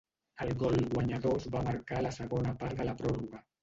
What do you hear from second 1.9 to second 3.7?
a la segona part de la pròrroga.